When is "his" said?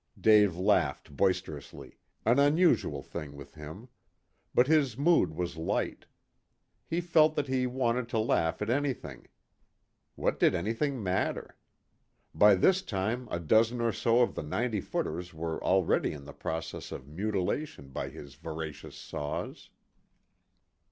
4.65-4.97, 18.09-18.33